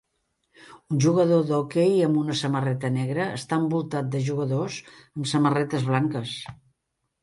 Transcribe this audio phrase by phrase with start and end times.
[0.95, 6.39] Un jugador d'hoquei amb una samarreta negra està envoltant de jugadors amb samarretes blanques.